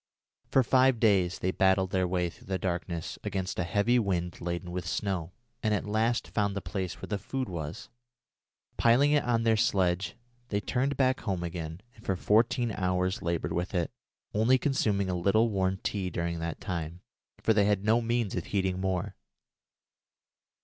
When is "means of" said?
18.01-18.45